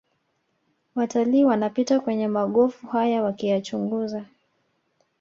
[0.95, 4.25] Watalii wanapita kwenye magofu haya wakiyachunguza